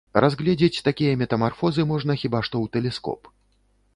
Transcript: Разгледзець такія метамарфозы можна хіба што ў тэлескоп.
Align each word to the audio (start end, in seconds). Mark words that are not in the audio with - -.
Разгледзець 0.23 0.83
такія 0.87 1.19
метамарфозы 1.23 1.85
можна 1.91 2.17
хіба 2.21 2.39
што 2.47 2.55
ў 2.65 2.79
тэлескоп. 2.79 3.21